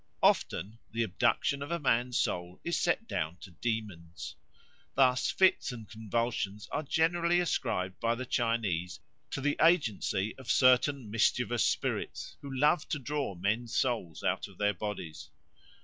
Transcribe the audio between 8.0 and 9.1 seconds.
the Chinese